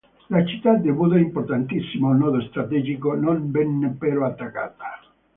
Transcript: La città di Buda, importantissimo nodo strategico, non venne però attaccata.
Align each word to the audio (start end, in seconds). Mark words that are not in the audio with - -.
La 0.29 0.43
città 0.43 0.73
di 0.77 0.91
Buda, 0.91 1.19
importantissimo 1.19 2.11
nodo 2.11 2.41
strategico, 2.47 3.13
non 3.13 3.51
venne 3.51 3.89
però 3.99 4.25
attaccata. 4.25 4.99